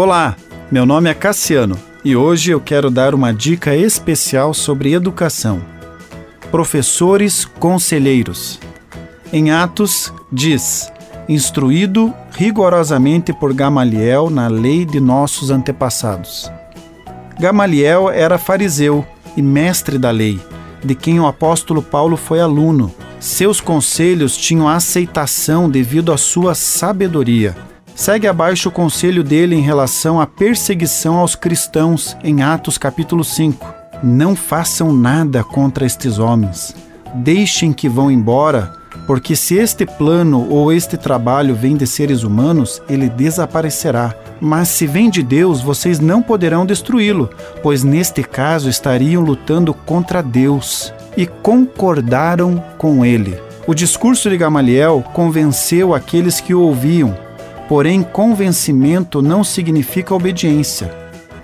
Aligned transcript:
Olá, 0.00 0.36
meu 0.70 0.86
nome 0.86 1.10
é 1.10 1.12
Cassiano 1.12 1.76
e 2.04 2.14
hoje 2.14 2.52
eu 2.52 2.60
quero 2.60 2.88
dar 2.88 3.16
uma 3.16 3.34
dica 3.34 3.74
especial 3.74 4.54
sobre 4.54 4.92
educação. 4.92 5.60
Professores 6.52 7.44
conselheiros. 7.44 8.60
Em 9.32 9.50
Atos, 9.50 10.14
diz: 10.30 10.88
instruído 11.28 12.14
rigorosamente 12.30 13.32
por 13.32 13.52
Gamaliel 13.52 14.30
na 14.30 14.46
lei 14.46 14.84
de 14.84 15.00
nossos 15.00 15.50
antepassados. 15.50 16.48
Gamaliel 17.36 18.08
era 18.08 18.38
fariseu 18.38 19.04
e 19.36 19.42
mestre 19.42 19.98
da 19.98 20.12
lei, 20.12 20.38
de 20.80 20.94
quem 20.94 21.18
o 21.18 21.26
apóstolo 21.26 21.82
Paulo 21.82 22.16
foi 22.16 22.40
aluno. 22.40 22.94
Seus 23.18 23.60
conselhos 23.60 24.36
tinham 24.36 24.68
aceitação 24.68 25.68
devido 25.68 26.12
à 26.12 26.16
sua 26.16 26.54
sabedoria. 26.54 27.56
Segue 27.98 28.28
abaixo 28.28 28.68
o 28.68 28.72
conselho 28.72 29.24
dele 29.24 29.56
em 29.56 29.60
relação 29.60 30.20
à 30.20 30.26
perseguição 30.26 31.16
aos 31.16 31.34
cristãos 31.34 32.16
em 32.22 32.42
Atos 32.42 32.78
capítulo 32.78 33.24
5. 33.24 33.74
Não 34.04 34.36
façam 34.36 34.92
nada 34.92 35.42
contra 35.42 35.84
estes 35.84 36.20
homens. 36.20 36.76
Deixem 37.12 37.72
que 37.72 37.88
vão 37.88 38.08
embora, 38.08 38.72
porque 39.04 39.34
se 39.34 39.56
este 39.56 39.84
plano 39.84 40.48
ou 40.48 40.72
este 40.72 40.96
trabalho 40.96 41.56
vem 41.56 41.76
de 41.76 41.88
seres 41.88 42.22
humanos, 42.22 42.80
ele 42.88 43.08
desaparecerá. 43.08 44.14
Mas 44.40 44.68
se 44.68 44.86
vem 44.86 45.10
de 45.10 45.20
Deus, 45.20 45.60
vocês 45.60 45.98
não 45.98 46.22
poderão 46.22 46.64
destruí-lo, 46.64 47.28
pois 47.64 47.82
neste 47.82 48.22
caso 48.22 48.70
estariam 48.70 49.24
lutando 49.24 49.74
contra 49.74 50.22
Deus. 50.22 50.94
E 51.16 51.26
concordaram 51.26 52.62
com 52.78 53.04
ele. 53.04 53.36
O 53.66 53.74
discurso 53.74 54.30
de 54.30 54.36
Gamaliel 54.36 55.04
convenceu 55.12 55.92
aqueles 55.92 56.40
que 56.40 56.54
o 56.54 56.60
ouviam, 56.60 57.12
porém, 57.68 58.02
convencimento 58.02 59.20
não 59.20 59.44
significa 59.44 60.14
obediência. 60.14 60.92